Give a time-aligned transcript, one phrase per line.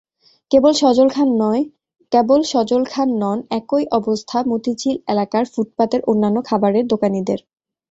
[0.51, 0.73] কেবল
[2.51, 7.39] সজল খান নন, একই অবস্থা মতিঝিল এলাকায় ফুটপাতের অন্যান্য খাবারের দোকানিদের।